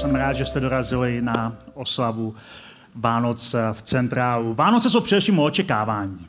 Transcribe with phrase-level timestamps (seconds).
[0.00, 2.34] Jsem rád, že jste dorazili na oslavu
[2.94, 4.54] Vánoc v centrálu.
[4.54, 6.26] Vánoce jsou především o očekávání.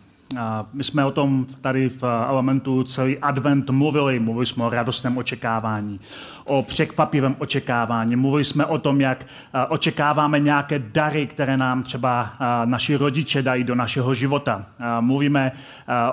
[0.74, 4.20] My jsme o tom tady v elementu celý advent mluvili.
[4.20, 6.00] Mluvili jsme o radostném očekávání,
[6.46, 8.16] o překvapivém očekávání.
[8.16, 9.26] Mluvili jsme o tom, jak
[9.70, 12.34] očekáváme nějaké dary, které nám třeba
[12.66, 14.66] naši rodiče dají do našeho života.
[15.00, 15.52] Mluvíme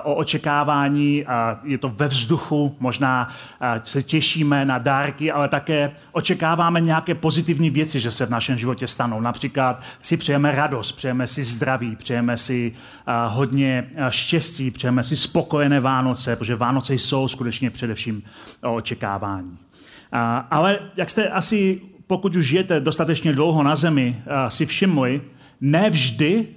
[0.03, 1.25] o očekávání,
[1.63, 3.29] je to ve vzduchu, možná
[3.83, 8.87] se těšíme na dárky, ale také očekáváme nějaké pozitivní věci, že se v našem životě
[8.87, 9.21] stanou.
[9.21, 12.73] Například si přejeme radost, přejeme si zdraví, přejeme si
[13.27, 18.23] hodně štěstí, přejeme si spokojené Vánoce, protože Vánoce jsou skutečně především
[18.63, 19.57] o očekávání.
[20.51, 25.21] Ale jak jste asi, pokud už žijete dostatečně dlouho na zemi, si všimli,
[25.61, 26.47] nevždy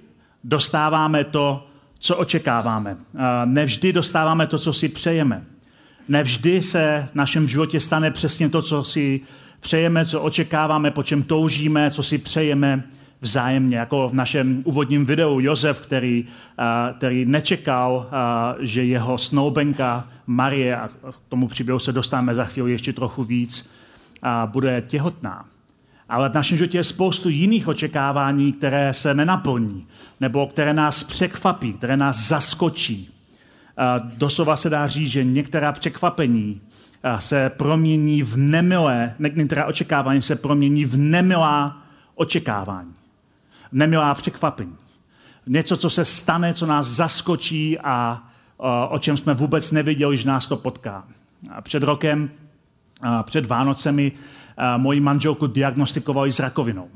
[0.45, 1.67] dostáváme to,
[1.99, 2.97] co očekáváme.
[3.45, 5.45] Nevždy dostáváme to, co si přejeme.
[6.09, 9.21] Nevždy se v našem životě stane přesně to, co si
[9.61, 12.85] přejeme, co očekáváme, po čem toužíme, co si přejeme
[13.23, 16.25] vzájemně, jako v našem úvodním videu Josef, který,
[16.97, 18.11] který nečekal,
[18.61, 23.71] že jeho snoubenka Marie, a k tomu příběhu se dostáváme za chvíli ještě trochu víc,
[24.47, 25.45] bude těhotná.
[26.09, 29.87] Ale v našem životě je spoustu jiných očekávání, které se nenaplní,
[30.21, 33.09] nebo které nás překvapí, které nás zaskočí.
[34.17, 36.61] Doslova se dá říct, že některá překvapení
[37.19, 41.83] se promění v nemilé, některá očekávání se promění v nemilá
[42.15, 42.95] očekávání
[43.73, 44.77] nemilá překvapení.
[45.47, 48.23] Něco, co se stane, co nás zaskočí a
[48.89, 51.05] o čem jsme vůbec nevěděli, že nás to potká.
[51.63, 52.31] Před rokem,
[53.23, 54.13] před Vánocemi,
[54.77, 56.89] moji manželku diagnostikovali s rakovinou.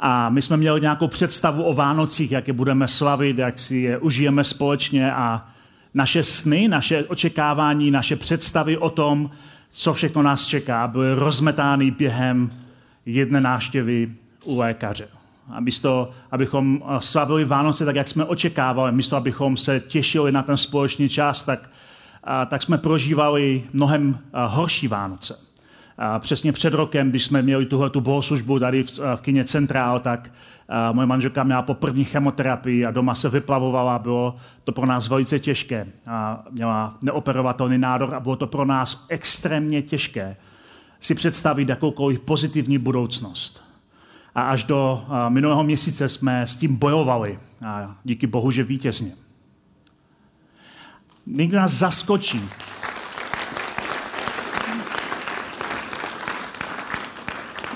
[0.00, 3.98] A my jsme měli nějakou představu o Vánocích, jak je budeme slavit, jak si je
[3.98, 5.48] užijeme společně a
[5.94, 9.30] naše sny, naše očekávání, naše představy o tom,
[9.68, 12.50] co všechno nás čeká, byly rozmetány během
[13.06, 14.12] jedné návštěvy
[14.44, 15.08] u lékaře.
[15.60, 20.56] Místo, abychom eh, slavili Vánoce tak, jak jsme očekávali, místo, abychom se těšili na ten
[20.56, 21.70] společný čas, tak,
[22.48, 25.46] tak jsme prožívali mnohem eh, horší Vánoce.
[26.18, 30.30] Přesně před rokem, když jsme měli tuhle tu bohoslužbu tady v, v kině Centrál, tak
[30.92, 33.98] moje manželka měla po první chemoterapii a doma se vyplavovala.
[33.98, 35.86] Bylo to pro nás velice těžké.
[36.06, 40.36] A měla neoperovatelný nádor a bylo to pro nás extrémně těžké
[41.00, 43.65] si představit jakoukoliv pozitivní budoucnost.
[44.36, 47.38] A až do minulého měsíce jsme s tím bojovali.
[47.66, 49.12] A díky bohu, že vítězně.
[51.26, 52.40] Někdo nás zaskočí.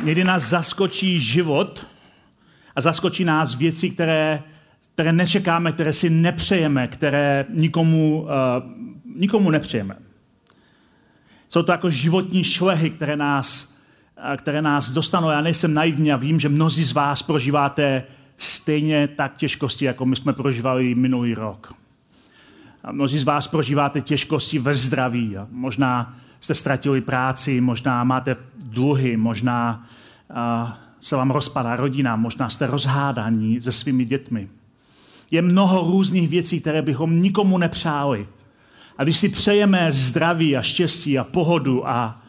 [0.03, 1.87] Někdy nás zaskočí život
[2.77, 4.43] a zaskočí nás věci, které,
[4.95, 8.29] které nečekáme, které si nepřejeme, které nikomu, uh,
[9.17, 9.97] nikomu nepřejeme.
[11.49, 13.80] Jsou to jako životní šlehy, které nás
[14.37, 15.31] které nás dostanou.
[15.31, 18.05] Já nejsem naivní a vím, že mnozí z vás prožíváte
[18.37, 21.75] stejně tak těžkosti, jako my jsme prožívali minulý rok.
[22.85, 25.37] A mnozí z vás prožíváte těžkosti ve zdraví.
[25.51, 29.87] Možná jste ztratili práci, možná máte dluhy, možná
[31.01, 34.49] se vám rozpadá rodina, možná jste rozhádaní se svými dětmi.
[35.31, 38.29] Je mnoho různých věcí, které bychom nikomu nepřáli.
[38.99, 42.23] A když si přejeme zdraví a štěstí a pohodu a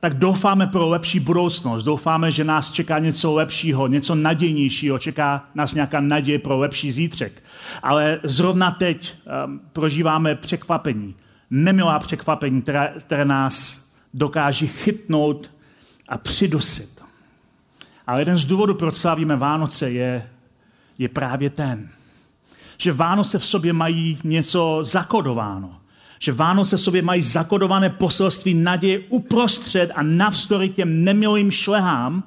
[0.00, 1.84] tak doufáme pro lepší budoucnost.
[1.84, 7.42] Doufáme, že nás čeká něco lepšího, něco nadějnějšího, čeká nás nějaká naděje pro lepší zítřek.
[7.82, 9.14] Ale zrovna teď
[9.46, 11.14] um, prožíváme překvapení,
[11.50, 13.84] nemilá překvapení, které, které nás
[14.14, 15.50] dokáží chytnout
[16.08, 17.02] a přidusit.
[18.06, 20.28] Ale jeden z důvodů, proč slavíme Vánoce, je,
[20.98, 21.88] je právě ten,
[22.78, 25.80] že Vánoce v sobě mají něco zakodováno
[26.18, 32.22] že Vánoce v sobě mají zakodované poselství naděje uprostřed a navzdory těm nemilým šlehám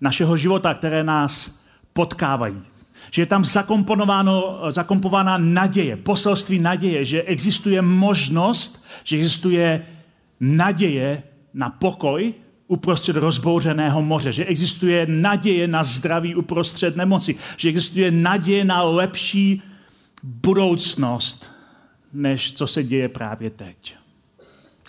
[0.00, 1.60] našeho života, které nás
[1.92, 2.62] potkávají.
[3.10, 9.86] Že je tam zakomponováno, zakomponovaná naděje, poselství naděje, že existuje možnost, že existuje
[10.40, 11.22] naděje
[11.54, 12.34] na pokoj
[12.68, 19.62] uprostřed rozbouřeného moře, že existuje naděje na zdraví uprostřed nemoci, že existuje naděje na lepší
[20.22, 21.57] budoucnost
[22.12, 23.94] než co se děje právě teď.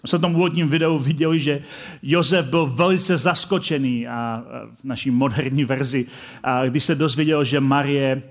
[0.06, 1.62] jsme v tom úvodním videu viděli, že
[2.04, 4.44] Josef byl velice zaskočený a
[4.82, 6.06] v naší moderní verzi,
[6.44, 8.24] a když se dozvěděl, že Marie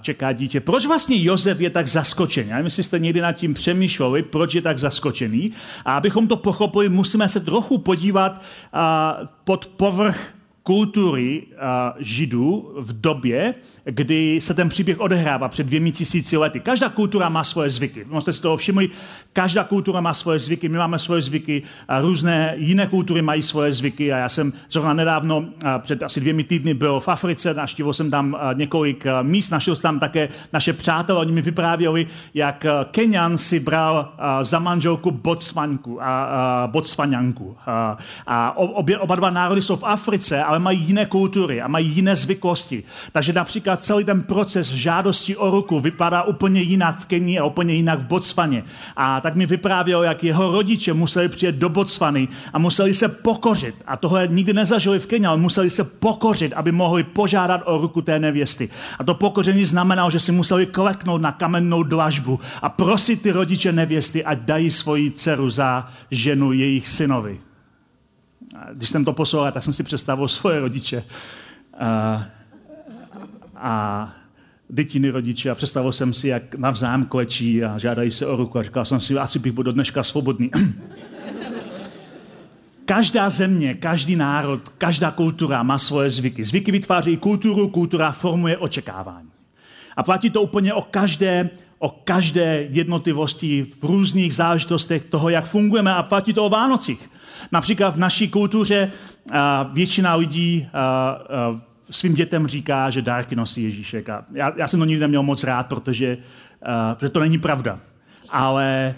[0.00, 0.60] čeká dítě.
[0.60, 2.48] Proč vlastně Josef je tak zaskočený?
[2.48, 5.52] Já jestli jste někdy nad tím přemýšleli, proč je tak zaskočený.
[5.84, 8.42] A abychom to pochopili, musíme se trochu podívat
[9.44, 10.35] pod povrch
[10.66, 11.42] kultury
[11.98, 13.54] židů v době,
[13.84, 16.60] kdy se ten příběh odehrává před dvěmi tisíci lety.
[16.60, 18.04] Každá kultura má svoje zvyky.
[18.08, 18.88] Možná si toho všimli,
[19.32, 23.72] každá kultura má svoje zvyky, my máme svoje zvyky, a různé jiné kultury mají svoje
[23.72, 25.44] zvyky a já jsem zrovna nedávno,
[25.78, 29.98] před asi dvěmi týdny byl v Africe, naštívil jsem tam několik míst, našel jsem tam
[29.98, 34.12] také naše přátelé, oni mi vyprávěli, jak Kenian si bral
[34.42, 36.70] za manželku Botswanku a.
[37.66, 37.96] A,
[38.26, 42.16] a obě, oba dva národy jsou v Africe, ale mají jiné kultury a mají jiné
[42.16, 42.82] zvyklosti.
[43.12, 47.74] Takže například celý ten proces žádosti o ruku vypadá úplně jinak v Kenii a úplně
[47.74, 48.64] jinak v Botswaně.
[48.96, 53.74] A tak mi vyprávěl, jak jeho rodiče museli přijet do Botswany a museli se pokořit.
[53.86, 58.02] A tohle nikdy nezažili v Kenii, ale museli se pokořit, aby mohli požádat o ruku
[58.02, 58.68] té nevěsty.
[58.98, 63.72] A to pokoření znamenalo, že si museli kleknout na kamennou dlažbu a prosit ty rodiče
[63.72, 67.45] nevěsty, ať dají svoji dceru za ženu jejich synovi.
[68.72, 71.04] Když jsem to poslouchal, tak jsem si představil svoje rodiče.
[71.78, 72.22] A,
[73.56, 74.12] a
[74.68, 78.62] dětiny rodiče a představil jsem si, jak navzájem klečí a žádají se o ruku a
[78.62, 80.50] říkal jsem si, asi bych byl do dneška svobodný.
[82.84, 86.44] Každá země, každý národ, každá kultura má svoje zvyky.
[86.44, 89.28] Zvyky vytváří kulturu, kultura formuje očekávání.
[89.96, 95.94] A platí to úplně o každé, o každé jednotlivosti v různých záležitostech toho, jak fungujeme
[95.94, 97.10] a platí to o Vánocích.
[97.52, 98.92] Například v naší kultuře
[99.72, 100.68] většina lidí
[101.90, 104.08] svým dětem říká, že dárky nosí Ježíšek.
[104.08, 106.18] A já, já jsem to nikdy neměl moc rád, protože,
[106.94, 107.78] protože to není pravda.
[108.28, 108.94] Ale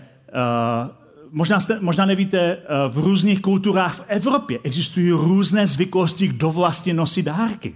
[1.31, 2.59] možná, jste, možná nevíte,
[2.89, 7.75] v různých kulturách v Evropě existují různé zvyklosti, kdo vlastně nosí dárky.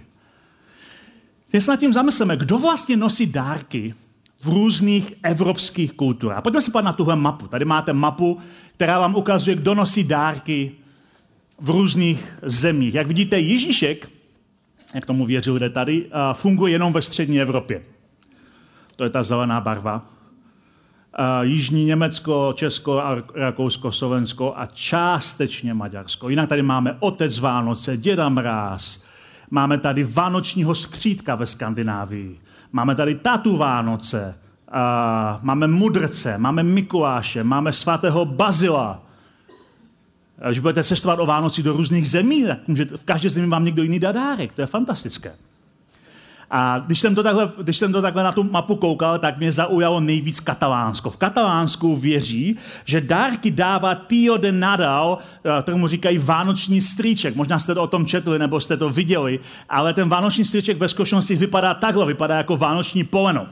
[1.51, 3.93] Teď se nad tím zamysleme, kdo vlastně nosí dárky
[4.41, 6.41] v různých evropských kulturách.
[6.41, 7.47] Pojďme se podívat na tuhle mapu.
[7.47, 8.37] Tady máte mapu,
[8.75, 10.71] která vám ukazuje, kdo nosí dárky
[11.59, 12.93] v různých zemích.
[12.93, 14.09] Jak vidíte, Ježíšek
[14.93, 17.81] jak tomu věří lidé tady, funguje jenom ve střední Evropě.
[18.95, 20.05] To je ta zelená barva.
[21.41, 23.01] Jižní Německo, Česko,
[23.35, 26.29] Rakousko, Slovensko a částečně Maďarsko.
[26.29, 29.03] Jinak tady máme Otec Vánoce, Děda Mráz,
[29.51, 32.39] máme tady Vánočního skřítka ve Skandinávii,
[32.71, 34.37] máme tady Tatu Vánoce,
[35.41, 39.01] máme Mudrce, máme Mikuláše, máme svatého Bazila,
[40.47, 43.83] když budete cestovat o Vánoci do různých zemí, tak můžete, v každé zemi vám někdo
[43.83, 44.53] jiný dá dárek.
[44.53, 45.35] To je fantastické.
[46.55, 49.51] A když jsem, to takhle, když jsem to takhle na tu mapu koukal, tak mě
[49.51, 51.09] zaujalo nejvíc Katalánsko.
[51.09, 57.35] V Katalánsku věří, že dárky dává Tio de Nadal, eh, kterému říkají vánoční strýček.
[57.35, 59.39] Možná jste to o tom četli nebo jste to viděli,
[59.69, 63.47] ale ten vánoční strýček ve zkušenosti vypadá takhle, vypadá jako vánoční poleno.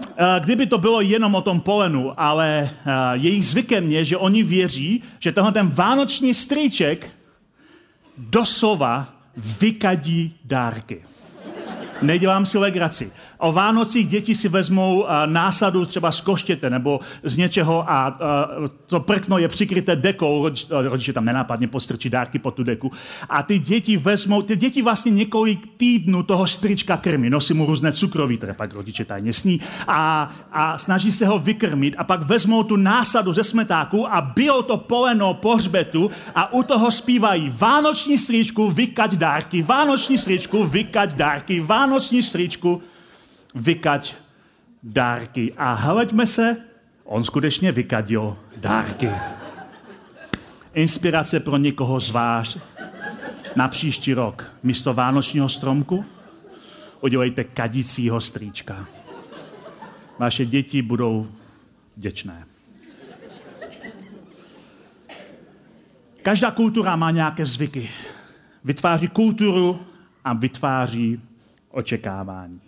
[0.00, 4.42] Eh, kdyby to bylo jenom o tom polenu, ale eh, jejich zvykem je, že oni
[4.42, 7.10] věří, že tenhle ten vánoční strýček
[8.16, 9.14] doslova
[9.60, 11.02] vykadí dárky.
[12.02, 13.12] Nedělám si legraci.
[13.38, 18.18] O Vánocích děti si vezmou uh, násadu třeba z koštěte nebo z něčeho a
[18.60, 22.92] uh, to prkno je přikryté dekou, uh, rodiče tam nenápadně postrčí dárky po tu deku.
[23.28, 27.92] A ty děti vezmou, ty děti vlastně několik týdnů toho strička krmí, nosí mu různé
[27.92, 32.62] cukroví, které pak rodiče tajně sní a, a snaží se ho vykrmit a pak vezmou
[32.62, 38.18] tu násadu ze smetáku a bijou to poleno po hřbetu a u toho zpívají Vánoční
[38.18, 42.82] stričku, vykať dárky, Vánoční stričku, vykať dárky, Vánoční stričku,
[43.54, 44.14] vykať
[44.82, 45.52] dárky.
[45.56, 46.56] A hleďme se,
[47.04, 49.10] on skutečně vykadil dárky.
[50.74, 52.58] Inspirace pro někoho z vás
[53.56, 54.44] na příští rok.
[54.62, 56.04] Místo vánočního stromku
[57.00, 58.86] udělejte kadícího strýčka.
[60.18, 61.26] Vaše děti budou
[61.96, 62.46] děčné.
[66.22, 67.90] Každá kultura má nějaké zvyky.
[68.64, 69.80] Vytváří kulturu
[70.24, 71.20] a vytváří
[71.70, 72.67] očekávání.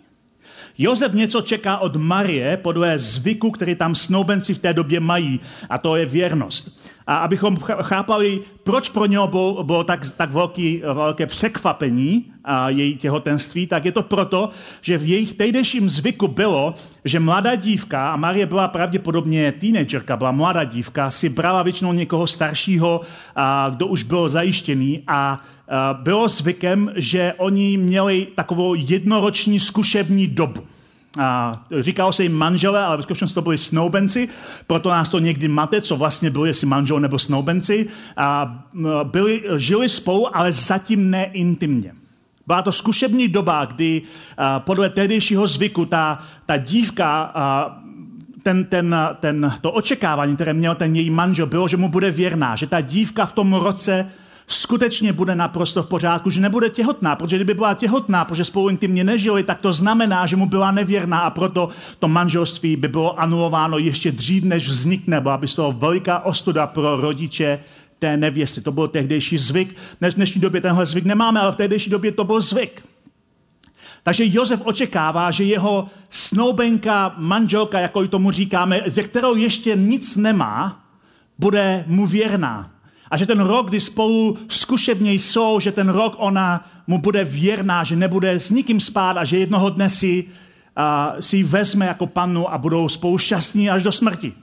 [0.81, 5.77] Josef něco čeká od Marie podle zvyku, který tam snoubenci v té době mají, a
[5.77, 6.81] to je věrnost.
[7.11, 12.97] A abychom chápali, proč pro něho bylo, bylo tak, tak velký, velké překvapení a její
[12.97, 14.49] těhotenství, tak je to proto,
[14.81, 16.73] že v jejich tehdejším zvyku bylo,
[17.05, 22.27] že mladá dívka, a Marie byla pravděpodobně teenagerka, byla mladá dívka, si brala většinou někoho
[22.27, 23.01] staršího,
[23.35, 30.27] a, kdo už byl zajištěný a, a bylo zvykem, že oni měli takovou jednoroční zkušební
[30.27, 30.61] dobu.
[31.19, 34.29] A říkalo se jim manžele, ale v skutečnosti to byli snoubenci,
[34.67, 37.87] proto nás to někdy mate, co vlastně bylo, jestli manžel nebo snoubenci.
[38.17, 38.59] A
[39.03, 41.93] byli, žili spolu, ale zatím neintimně.
[42.47, 44.01] Byla to zkušební doba, kdy
[44.59, 47.33] podle tehdejšího zvyku ta, ta dívka,
[48.43, 52.55] ten, ten, ten, to očekávání, které měl ten její manžel, bylo, že mu bude věrná,
[52.55, 54.11] že ta dívka v tom roce
[54.47, 59.03] skutečně bude naprosto v pořádku, že nebude těhotná, protože kdyby byla těhotná, protože spolu intimně
[59.03, 61.69] nežili, tak to znamená, že mu byla nevěrná a proto
[61.99, 66.67] to manželství by bylo anulováno ještě dřív, než vznikne, byla by z toho veliká ostuda
[66.67, 67.59] pro rodiče
[67.99, 68.61] té nevěsty.
[68.61, 69.75] To byl tehdejší zvyk.
[69.99, 72.83] Dnes v dnešní době tenhle zvyk nemáme, ale v tehdejší době to byl zvyk.
[74.03, 80.81] Takže Josef očekává, že jeho snoubenka, manželka, jako tomu říkáme, ze kterou ještě nic nemá,
[81.39, 82.71] bude mu věrná.
[83.11, 87.83] A že ten rok, kdy spolu zkušebně jsou, že ten rok ona mu bude věrná,
[87.83, 92.07] že nebude s nikým spát a že jednoho dne si, uh, si ji vezme jako
[92.07, 94.33] pannu a budou spolu šťastní až do smrti.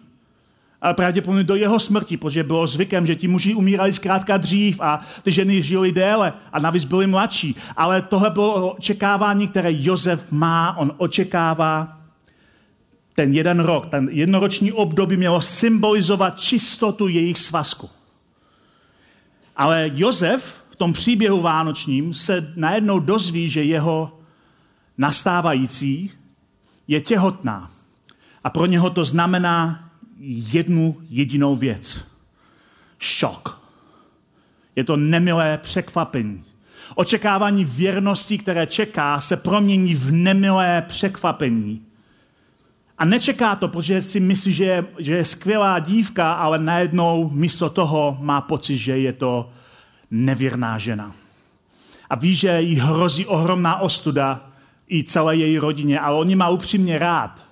[0.83, 5.01] A pravděpodobně do jeho smrti, protože bylo zvykem, že ti muži umírali zkrátka dřív a
[5.23, 7.57] ty ženy žili déle a navíc byly mladší.
[7.77, 10.77] Ale tohle bylo očekávání, které Josef má.
[10.77, 11.99] On očekává
[13.15, 17.98] ten jeden rok, ten jednoroční období mělo symbolizovat čistotu jejich svazku.
[19.59, 24.21] Ale Josef v tom příběhu vánočním se najednou dozví, že jeho
[24.99, 26.13] nastávající
[26.89, 27.71] je těhotná.
[28.45, 29.91] A pro něho to znamená
[30.53, 32.01] jednu jedinou věc.
[32.99, 33.61] Šok.
[34.77, 36.45] Je to nemilé překvapení.
[36.95, 41.83] Očekávání věrnosti, které čeká, se promění v nemilé překvapení.
[42.99, 47.71] A nečeká to, protože si myslí, že je, že je skvělá dívka, ale najednou místo
[47.71, 49.51] toho má pocit, že je to
[50.11, 51.15] nevěrná žena.
[52.11, 54.51] A ví, že jí hrozí ohromná ostuda
[54.91, 57.43] i celé její rodině, ale on ji má upřímně rád.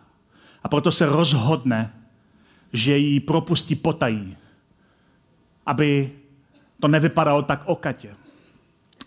[0.63, 1.93] A proto se rozhodne,
[2.73, 4.37] že ji propustí potají,
[5.67, 6.13] aby
[6.81, 8.15] to nevypadalo tak okatě.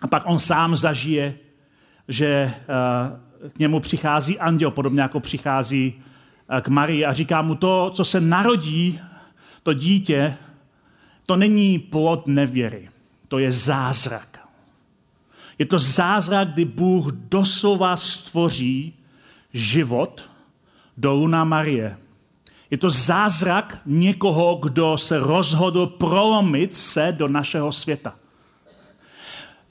[0.02, 1.36] A pak on sám zažije,
[2.08, 6.04] že eh, k němu přichází anděl, podobně jako přichází
[6.62, 9.00] k Marii a říká mu to, co se narodí,
[9.64, 10.38] to dítě,
[11.26, 12.90] to není plod nevěry.
[13.28, 14.50] To je zázrak.
[15.60, 18.94] Je to zázrak, kdy Bůh doslova stvoří
[19.54, 20.30] život
[20.98, 21.98] do Luna Marie.
[22.72, 28.16] Je to zázrak někoho, kdo se rozhodl prolomit se do našeho světa.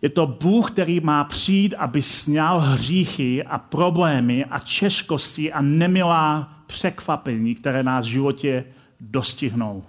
[0.03, 6.58] Je to Bůh, který má přijít, aby sněl hříchy a problémy a těžkosti a nemilá
[6.69, 8.65] překvapení, které nás v životě
[9.01, 9.85] dostihnou.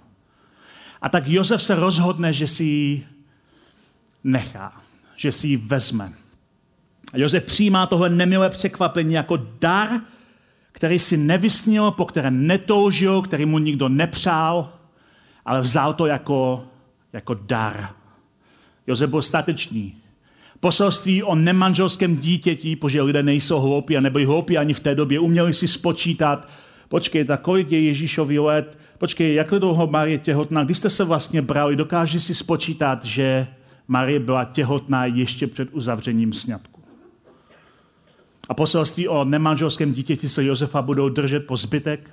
[1.02, 3.06] A tak Josef se rozhodne, že si ji
[4.24, 4.80] nechá,
[5.16, 6.12] že si ji vezme.
[7.12, 10.00] A Josef přijímá tohle nemilé překvapení jako dar,
[10.72, 14.72] který si nevysnil, po kterém netoužil, který mu nikdo nepřál,
[15.44, 16.64] ale vzal to jako,
[17.12, 17.90] jako dar.
[18.86, 19.96] Josef byl statečný.
[20.60, 25.20] Poselství o nemanželském dítěti, protože lidé nejsou hloupí a nebyli hloupí ani v té době,
[25.20, 26.48] uměli si spočítat,
[26.90, 31.42] počkej, tak kolik je Ježíšovi let, počkej, jak dlouho Marie těhotná, když jste se vlastně
[31.42, 33.46] brali, dokáže si spočítat, že
[33.88, 36.82] Marie byla těhotná ještě před uzavřením sňatku.
[38.48, 42.10] A poselství o nemanželském dítěti se Josefa budou držet po zbytek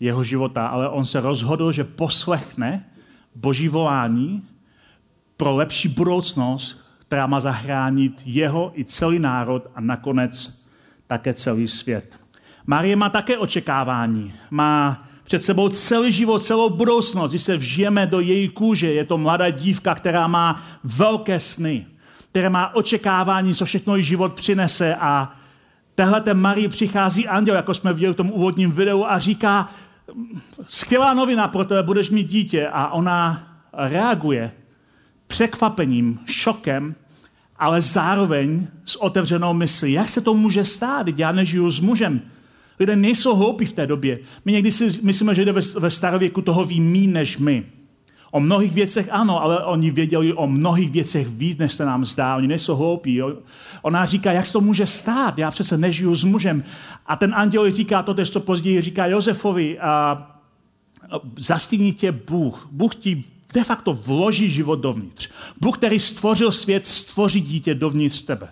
[0.00, 2.90] jeho života, ale on se rozhodl, že poslechne
[3.34, 4.42] boží volání
[5.36, 10.60] pro lepší budoucnost, která má zachránit jeho i celý národ a nakonec
[11.06, 12.18] také celý svět.
[12.66, 14.32] Marie má také očekávání.
[14.50, 17.30] Má před sebou celý život, celou budoucnost.
[17.30, 21.86] Když se vžijeme do její kůže, je to mladá dívka, která má velké sny,
[22.30, 25.32] která má očekávání, co všechno její život přinese a
[25.94, 29.70] tehle Marie přichází anděl, jako jsme viděli v tom úvodním videu a říká,
[30.68, 32.68] skvělá novina pro tebe, budeš mít dítě.
[32.68, 34.52] A ona reaguje
[35.26, 36.94] překvapením, šokem,
[37.56, 39.92] ale zároveň s otevřenou myslí.
[39.92, 41.06] Jak se to může stát?
[41.16, 42.20] Já nežiju s mužem.
[42.80, 44.18] Lidé nejsou hloupí v té době.
[44.44, 47.64] My někdy si myslíme, že jde ve, starověku toho ví mí než my.
[48.30, 52.36] O mnohých věcech ano, ale oni věděli o mnohých věcech víc, než se nám zdá.
[52.36, 53.22] Oni nejsou hloupí.
[53.82, 55.38] Ona říká, jak se to může stát?
[55.38, 56.64] Já přece nežiju s mužem.
[57.06, 60.26] A ten anděl říká to, to později říká Josefovi, a
[61.36, 62.68] zastíní tě Bůh.
[62.72, 65.30] Bůh ti de facto vloží život dovnitř.
[65.60, 68.48] Bůh, který stvořil svět, stvoří dítě dovnitř tebe.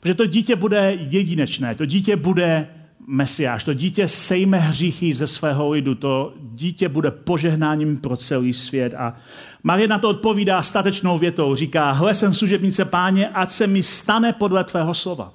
[0.00, 2.68] Protože to dítě bude jedinečné, to dítě bude
[3.06, 3.64] Mesiáš.
[3.64, 5.94] To dítě sejme hříchy ze svého lidu.
[5.94, 8.94] To dítě bude požehnáním pro celý svět.
[8.94, 9.16] A
[9.62, 11.54] Marie na to odpovídá statečnou větou.
[11.54, 15.32] Říká, hle jsem služebnice páně, ať se mi stane podle tvého slova.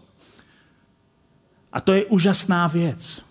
[1.74, 3.26] A to je úžasná věc.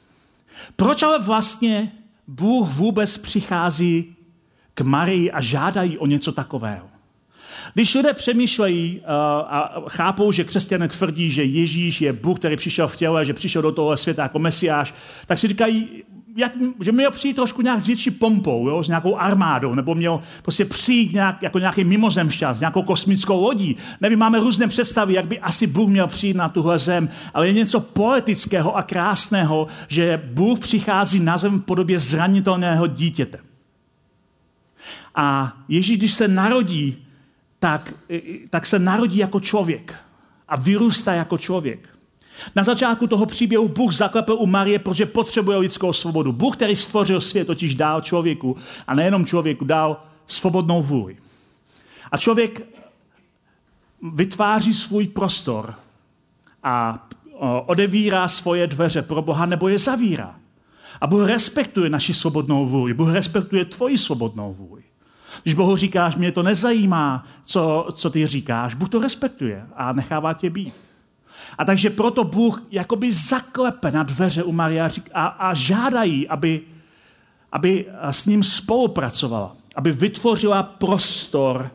[0.77, 1.93] Proč ale vlastně
[2.27, 4.17] Bůh vůbec přichází
[4.75, 6.88] k Marii a žádají o něco takového?
[7.79, 9.05] Když lidé přemýšlejí uh,
[9.49, 13.63] a chápou, že křesťané tvrdí, že Ježíš je Bůh, který přišel v těle, že přišel
[13.63, 14.95] do toho světa jako mesiáš,
[15.27, 15.89] tak si říkají,
[16.37, 20.21] jak, že měl přijít trošku nějak s větší pompou, jo, s nějakou armádou, nebo měl
[20.43, 23.77] prostě přijít nějak, jako nějaký mimozemšťan, s nějakou kosmickou lodí.
[24.01, 27.53] Nevím, máme různé představy, jak by asi Bůh měl přijít na tuhle zem, ale je
[27.53, 33.39] něco poetického a krásného, že Bůh přichází na zem v podobě zranitelného dítěte.
[35.15, 37.08] A Ježíš, když se narodí,
[37.59, 37.95] tak,
[38.51, 39.95] tak se narodí jako člověk
[40.49, 41.89] a vyrůstá jako člověk.
[42.57, 46.33] Na začátku toho příběhu Bůh zaklepl u Marie, protože potřebuje lidskou svobodu.
[46.33, 51.17] Bůh, který stvořil svět, totiž dal člověku, a nejenom člověku, dal svobodnou vůli.
[52.13, 52.67] A člověk
[54.13, 55.75] vytváří svůj prostor
[56.63, 57.09] a
[57.67, 60.35] odevírá svoje dveře pro Boha nebo je zavírá.
[61.01, 62.95] A Bůh respektuje naši svobodnou vůli.
[62.95, 64.83] Bůh respektuje tvoji svobodnou vůli.
[65.43, 70.35] Když Bohu říkáš, mě to nezajímá, co, co ty říkáš, Bůh to respektuje a nechává
[70.35, 70.75] tě být.
[71.59, 76.61] A takže proto Bůh jakoby zaklepe na dveře u Maria a, a žádají, aby,
[77.53, 81.71] aby s ním spolupracovala, aby vytvořila prostor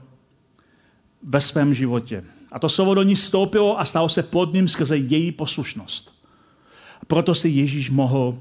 [1.23, 2.23] ve svém životě.
[2.51, 6.13] A to slovo do ní stoupilo a stalo se plodným skrze její poslušnost.
[7.07, 8.37] Proto si Ježíš mohl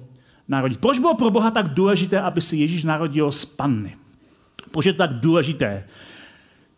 [0.49, 0.81] narodit.
[0.81, 3.97] Proč bylo pro Boha tak důležité, aby se Ježíš narodil z panny?
[4.73, 5.85] Proč je to tak důležité?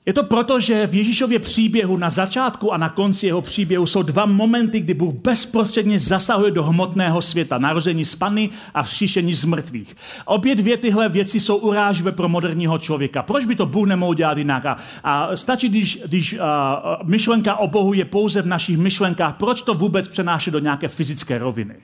[0.07, 4.03] Je to proto, že v Ježíšově příběhu na začátku a na konci jeho příběhu jsou
[4.03, 7.59] dva momenty, kdy Bůh bezprostředně zasahuje do hmotného světa.
[7.59, 9.97] Narození z Panny a vzkříšení z mrtvých.
[10.25, 13.23] Obě dvě tyhle věci jsou urážlivé pro moderního člověka.
[13.23, 14.67] Proč by to Bůh nemohl dělat jinak?
[14.67, 19.63] A, a stačí, když, když a, myšlenka o Bohu je pouze v našich myšlenkách, proč
[19.63, 21.75] to vůbec přenášet do nějaké fyzické roviny?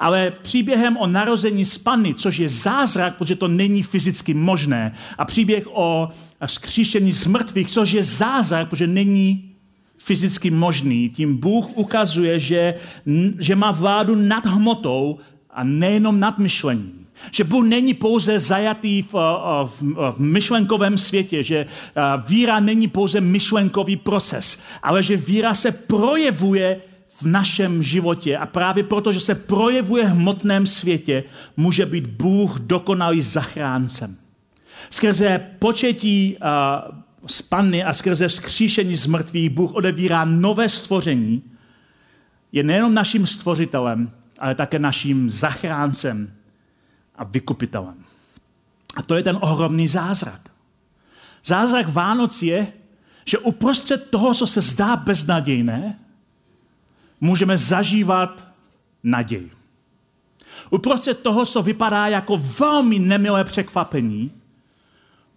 [0.00, 5.24] Ale příběhem o narození z Panny, což je zázrak, protože to není fyzicky možné, a
[5.24, 6.08] příběh o
[6.46, 9.50] vzkříšení z mrtvých, což je zázrak, protože není
[9.98, 11.08] fyzicky možný.
[11.10, 12.74] Tím Bůh ukazuje, že,
[13.38, 15.18] že má vládu nad hmotou
[15.50, 17.06] a nejenom nad myšlením.
[17.30, 19.14] Že Bůh není pouze zajatý v,
[19.64, 21.66] v, v myšlenkovém světě, že
[22.28, 26.80] víra není pouze myšlenkový proces, ale že víra se projevuje
[27.22, 31.24] v našem životě a právě proto, že se projevuje v hmotném světě,
[31.56, 34.16] může být Bůh dokonalý zachráncem.
[34.90, 37.42] Skrze početí uh, z
[37.86, 41.42] a skrze vzkříšení z mrtvých Bůh odevírá nové stvoření.
[42.52, 46.32] Je nejenom naším stvořitelem, ale také naším zachráncem
[47.16, 48.04] a vykupitelem.
[48.96, 50.50] A to je ten ohromný zázrak.
[51.44, 52.66] Zázrak Vánoc je,
[53.24, 55.98] že uprostřed toho, co se zdá beznadějné,
[57.20, 58.46] můžeme zažívat
[59.02, 59.50] naději.
[60.70, 64.30] Uprostřed toho, co vypadá jako velmi nemilé překvapení,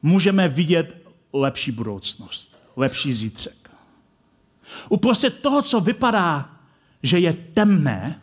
[0.01, 3.69] můžeme vidět lepší budoucnost, lepší zítřek.
[4.89, 6.49] Uprostřed toho, co vypadá,
[7.03, 8.19] že je temné,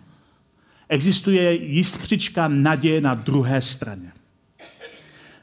[0.88, 4.12] existuje jiskřička naděje na druhé straně.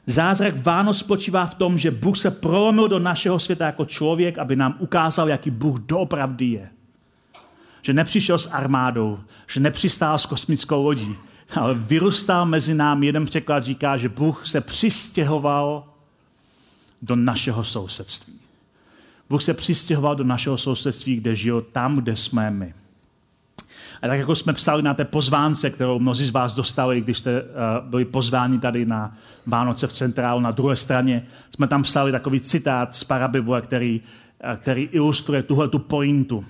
[0.06, 4.56] Zázrak Vánoc spočívá v tom, že Bůh se prolomil do našeho světa jako člověk, aby
[4.56, 6.70] nám ukázal, jaký Bůh doopravdy je.
[7.82, 11.16] Že nepřišel s armádou, že nepřistál s kosmickou lodí,
[11.56, 13.06] ale vyrůstal mezi námi.
[13.06, 15.84] Jeden překlad říká, že Bůh se přistěhoval
[17.02, 18.34] do našeho sousedství.
[19.30, 22.74] Bůh se přistěhoval do našeho sousedství, kde žil tam, kde jsme my.
[24.02, 27.42] A tak jako jsme psali na té pozvánce, kterou mnozí z vás dostali, když jste
[27.42, 27.48] uh,
[27.88, 32.94] byli pozváni tady na Vánoce v centrálu na druhé straně, jsme tam psali takový citát
[32.94, 34.00] z Parabibule, který,
[34.44, 36.44] uh, který ilustruje tuhle tu pointu.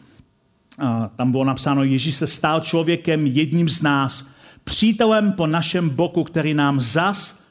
[1.16, 4.30] Tam bylo napsáno, Ježíš se stal člověkem jedním z nás,
[4.64, 7.44] přítelem po našem boku, který nám zas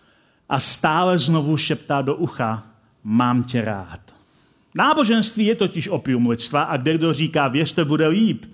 [0.50, 2.64] a stále znovu šeptá do ucha,
[3.04, 4.00] mám tě rád.
[4.76, 8.46] Náboženství je totiž opium lidstva a kde kdo říká, věřte, bude líp.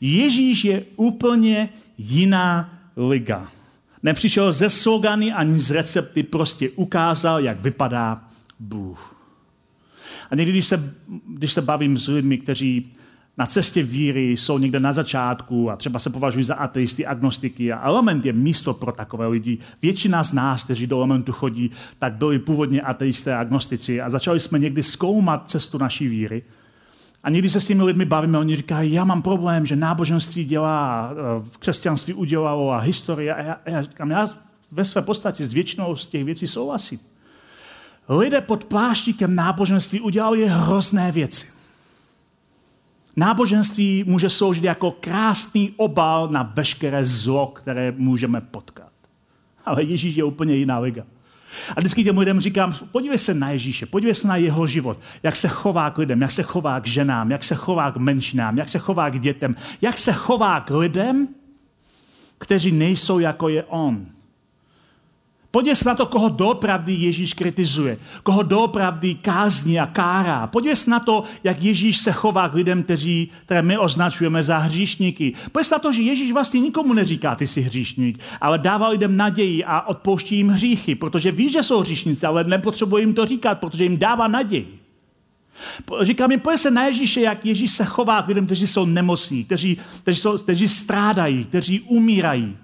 [0.00, 3.48] Ježíš je úplně jiná liga.
[4.02, 8.24] Nepřišel ze slogany ani z recepty, prostě ukázal, jak vypadá
[8.58, 9.16] Bůh.
[10.30, 10.94] A někdy, když se,
[11.28, 12.92] když se bavím s lidmi, kteří
[13.40, 17.88] na cestě víry jsou někde na začátku a třeba se považují za ateisty, agnostiky a
[17.88, 19.58] element je místo pro takové lidi.
[19.82, 24.40] Většina z nás, kteří do elementu chodí, tak byli původně ateisté a agnostici a začali
[24.40, 26.42] jsme někdy zkoumat cestu naší víry.
[27.22, 31.12] A někdy se s těmi lidmi bavíme, oni říkají, já mám problém, že náboženství dělá,
[31.40, 33.34] v křesťanství udělalo a historie.
[33.34, 34.26] A já, já říkám, já
[34.72, 36.98] ve své podstatě s většinou z těch věcí souhlasím.
[38.08, 41.59] Lidé pod pláštíkem náboženství udělali hrozné věci.
[43.20, 48.92] Náboženství může sloužit jako krásný obal na veškeré zlo, které můžeme potkat.
[49.64, 51.02] Ale Ježíš je úplně jiná liga.
[51.76, 55.36] A vždycky těm lidem říkám, podívej se na Ježíše, podívej se na jeho život, jak
[55.36, 58.68] se chová k lidem, jak se chová k ženám, jak se chová k menšinám, jak
[58.68, 61.28] se chová k dětem, jak se chová k lidem,
[62.38, 64.06] kteří nejsou jako je on.
[65.50, 70.46] Podívej se na to, koho doopravdy Ježíš kritizuje, koho doopravdy kázní a kárá.
[70.46, 74.58] Podívej se na to, jak Ježíš se chová k lidem, kteří, které my označujeme za
[74.58, 75.32] hříšníky.
[75.52, 79.16] Podívej se na to, že Ježíš vlastně nikomu neříká, ty jsi hříšník, ale dává lidem
[79.16, 83.60] naději a odpouští jim hříchy, protože ví, že jsou hříšníci, ale nepotřebuje jim to říkat,
[83.60, 84.78] protože jim dává naději.
[86.02, 89.44] Říkám jim, podívej se na Ježíše, jak Ježíš se chová k lidem, kteří jsou nemocní,
[89.44, 92.56] kteří, kteří, jsou, kteří strádají, kteří umírají.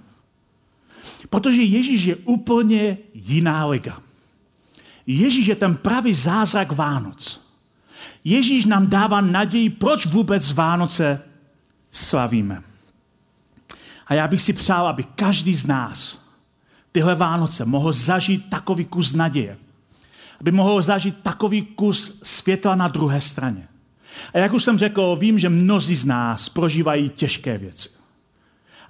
[1.30, 3.98] Protože Ježíš je úplně jiná liga.
[5.06, 7.46] Ježíš je ten pravý zázrak Vánoc.
[8.24, 11.22] Ježíš nám dává naději, proč vůbec Vánoce
[11.90, 12.62] slavíme.
[14.06, 16.26] A já bych si přál, aby každý z nás
[16.92, 19.58] tyhle Vánoce mohl zažít takový kus naděje.
[20.40, 23.68] Aby mohl zažít takový kus světla na druhé straně.
[24.34, 27.95] A jak už jsem řekl, vím, že mnozí z nás prožívají těžké věci.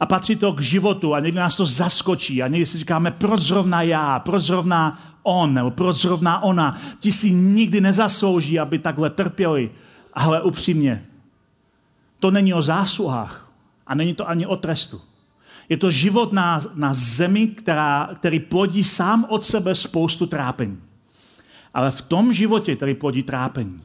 [0.01, 3.41] A patří to k životu a někdy nás to zaskočí a někdy si říkáme, proč
[3.41, 6.79] zrovna já, proč zrovna on, nebo proč zrovna ona.
[7.01, 9.71] Ti si nikdy nezaslouží, aby takhle trpěli.
[10.13, 11.07] Ale upřímně,
[12.21, 13.51] to není o zásluhách
[13.87, 15.01] a není to ani o trestu.
[15.69, 20.81] Je to život na, na zemi, která, který plodí sám od sebe spoustu trápení.
[21.75, 23.83] Ale v tom životě, který plodí trápení,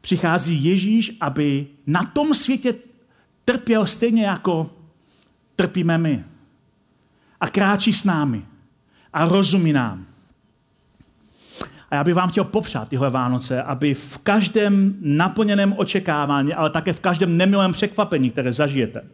[0.00, 2.74] přichází Ježíš, aby na tom světě
[3.44, 4.70] trpěl stejně jako
[5.56, 6.24] trpíme my.
[7.40, 8.44] A kráčí s námi.
[9.12, 10.06] A rozumí nám.
[11.90, 16.92] A já bych vám chtěl popřát tyhle Vánoce, aby v každém naplněném očekávání, ale také
[16.92, 19.04] v každém nemilém překvapení, které zažijete,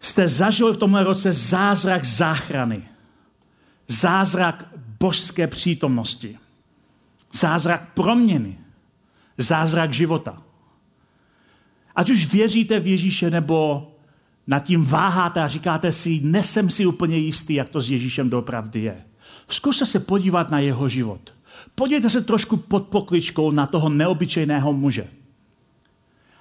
[0.00, 2.82] jste zažili v tomhle roce zázrak záchrany.
[3.88, 4.64] Zázrak
[5.00, 6.38] božské přítomnosti.
[7.32, 8.58] Zázrak proměny.
[9.38, 10.42] Zázrak života.
[11.96, 13.90] Ať už věříte v Ježíše nebo
[14.48, 18.80] nad tím váháte a říkáte si, nesem si úplně jistý, jak to s Ježíšem dopravdy
[18.80, 19.04] je.
[19.48, 21.34] Zkuste se podívat na jeho život.
[21.74, 25.08] Podívejte se trošku pod pokličkou na toho neobyčejného muže.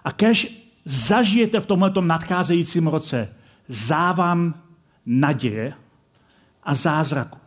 [0.04, 3.36] A kež zažijete v tomto nadcházejícím roce
[3.68, 4.54] závam
[5.06, 5.74] naděje
[6.64, 7.40] a zázraku.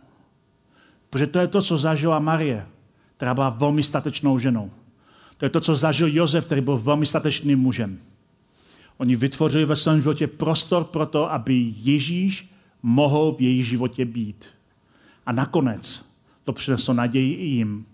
[1.11, 2.67] Protože to je to, co zažila Marie,
[3.17, 4.71] která byla velmi statečnou ženou.
[5.37, 7.99] To je to, co zažil Josef, který byl velmi statečným mužem.
[9.01, 14.47] Oni vytvořili ve svém životě prostor pro to, aby Ježíš mohl v jejich životě být.
[15.27, 16.07] A nakonec
[16.45, 17.87] to přineslo naději i jim.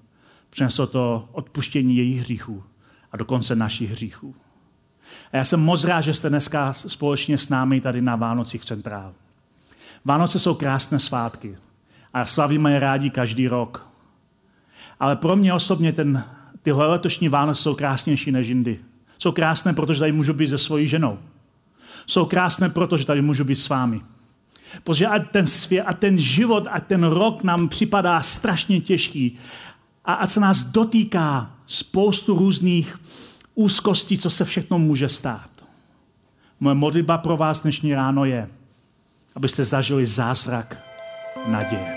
[0.51, 2.63] Přineslo to odpuštění jejich hříchů
[3.13, 4.35] a dokonce našich hříchů.
[5.33, 8.65] A já jsem moc rád, že jste dneska společně s námi tady na Vánocích v
[8.65, 9.15] Centrálu.
[10.05, 11.57] Vánoce jsou krásné svátky
[12.15, 13.89] a slavíme je rádi každý rok.
[15.01, 16.25] Ale pro mě osobně ten,
[16.63, 18.81] tyhle letošní Vánoce jsou krásnější než jindy.
[19.19, 21.19] Jsou krásné, protože tady můžu být se svojí ženou.
[22.07, 24.01] Jsou krásné, protože tady můžu být s vámi.
[24.85, 29.39] Protože ať ten svět, a ten život, a ten rok nám připadá strašně těžký
[30.05, 33.01] a ať se nás dotýká spoustu různých
[33.55, 35.51] úzkostí, co se všechno může stát.
[36.61, 38.49] Moje modlitba pro vás dnešní ráno je,
[39.35, 40.77] abyste zažili zázrak
[41.47, 41.97] naděje.